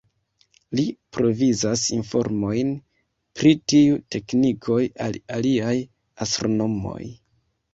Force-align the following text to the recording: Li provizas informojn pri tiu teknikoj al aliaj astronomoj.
Li 0.77 0.85
provizas 1.17 1.83
informojn 1.97 2.71
pri 3.41 3.51
tiu 3.75 4.01
teknikoj 4.17 4.81
al 5.09 5.21
aliaj 5.37 5.75
astronomoj. 6.27 7.01